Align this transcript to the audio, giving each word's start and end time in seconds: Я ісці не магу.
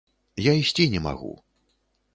Я 0.45 0.53
ісці 0.61 0.87
не 0.95 1.03
магу. 1.07 1.31